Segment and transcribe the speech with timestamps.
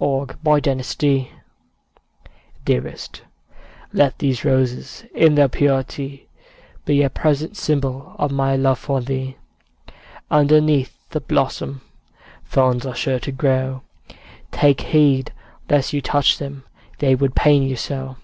[0.00, 1.26] Y Z Valentine Song
[2.64, 3.22] Dearest,
[3.92, 6.28] let these roses In their purity,
[6.84, 9.38] Be a present symbol Of my love for thee.
[10.30, 11.80] Underneath the blossom
[12.44, 13.82] Thorns are sure to grow;
[14.52, 15.32] Take heed
[15.68, 16.62] lest you touch them,
[17.00, 18.18] They would pain you so!